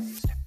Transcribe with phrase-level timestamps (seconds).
[0.00, 0.37] Yeah.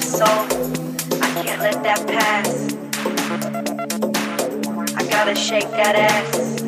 [0.00, 0.44] Soul.
[1.22, 2.74] I can't let that pass.
[4.96, 6.62] I gotta shake that ass.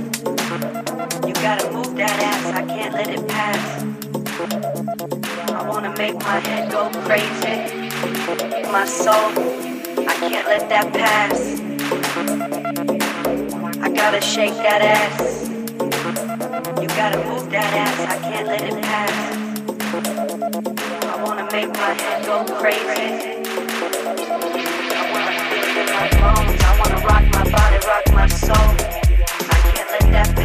[1.27, 2.47] You gotta move that ass.
[2.55, 3.83] I can't let it pass.
[5.51, 7.91] I wanna make my head go crazy.
[8.71, 9.31] My soul.
[10.09, 11.61] I can't let that pass.
[13.81, 15.49] I gotta shake that ass.
[16.81, 18.01] You gotta move that ass.
[18.01, 19.32] I can't let it pass
[21.53, 22.81] make my head go crazy.
[24.89, 28.71] I wanna feel in my bones, I wanna rock my body, rock my soul.
[29.51, 30.42] I can't let that.